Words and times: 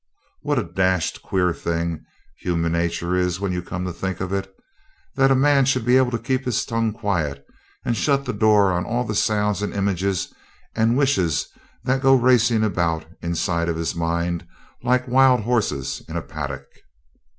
What 0.41 0.57
a 0.57 0.63
dashed 0.63 1.21
queer 1.21 1.53
thing 1.53 2.03
human 2.39 2.71
nature 2.71 3.15
is 3.15 3.39
when 3.39 3.51
you 3.51 3.61
come 3.61 3.85
to 3.85 3.93
think 3.93 4.19
of 4.19 4.33
it. 4.33 4.51
That 5.13 5.29
a 5.29 5.35
man 5.35 5.65
should 5.65 5.85
be 5.85 5.95
able 5.95 6.09
to 6.09 6.17
keep 6.17 6.43
his 6.43 6.65
tongue 6.65 6.91
quiet, 6.91 7.45
and 7.85 7.95
shut 7.95 8.25
the 8.25 8.33
door 8.33 8.71
on 8.73 8.83
all 8.83 9.03
the 9.03 9.13
sounds 9.13 9.61
and 9.61 9.71
images 9.75 10.33
and 10.75 10.97
wishes 10.97 11.49
that 11.83 12.01
goes 12.01 12.19
racing 12.19 12.63
about 12.63 13.05
inside 13.21 13.69
of 13.69 13.75
his 13.77 13.93
mind 13.93 14.47
like 14.81 15.07
wild 15.07 15.41
horses 15.41 16.01
in 16.09 16.17
a 16.17 16.23
paddock! 16.23 16.65